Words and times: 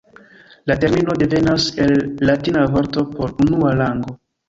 La 0.71 0.77
termino 0.83 1.13
devenas 1.25 1.69
el 1.85 1.95
latina 2.31 2.65
vorto 2.75 3.07
por 3.15 3.35
"unua 3.49 3.75
rango". 3.85 4.19